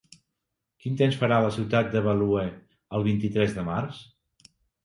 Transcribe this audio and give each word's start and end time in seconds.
Quin 0.85 0.95
temps 1.01 1.17
farà 1.19 1.37
a 1.41 1.43
la 1.47 1.51
ciutat 1.59 1.91
de 1.97 2.03
Value 2.07 2.47
el 2.99 3.07
vint-i-tres 3.11 3.57
de 3.59 3.67
març? 3.73 4.01